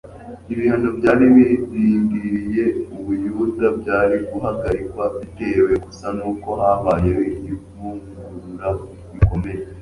[0.53, 2.65] ibihano byari birindiriye
[2.95, 8.67] ubuyuda byari guhagarikwa bitewe gusa n'uko habayeho ivugurura
[9.15, 9.61] rikomeye